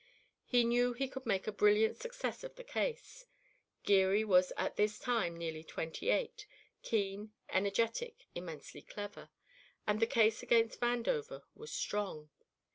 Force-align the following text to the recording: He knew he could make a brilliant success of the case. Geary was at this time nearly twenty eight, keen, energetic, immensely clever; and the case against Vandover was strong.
He 0.45 0.63
knew 0.63 0.93
he 0.93 1.07
could 1.07 1.27
make 1.27 1.45
a 1.45 1.51
brilliant 1.51 1.95
success 1.95 2.43
of 2.43 2.55
the 2.55 2.63
case. 2.63 3.27
Geary 3.83 4.23
was 4.23 4.51
at 4.57 4.75
this 4.75 4.97
time 4.97 5.37
nearly 5.37 5.63
twenty 5.63 6.09
eight, 6.09 6.47
keen, 6.81 7.33
energetic, 7.49 8.25
immensely 8.33 8.81
clever; 8.81 9.29
and 9.85 9.99
the 9.99 10.07
case 10.07 10.41
against 10.41 10.79
Vandover 10.81 11.43
was 11.53 11.71
strong. 11.71 12.31